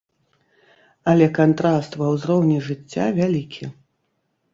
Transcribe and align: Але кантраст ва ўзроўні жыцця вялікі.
Але 1.11 1.27
кантраст 1.39 1.97
ва 1.99 2.07
ўзроўні 2.13 2.57
жыцця 2.69 3.05
вялікі. 3.19 3.69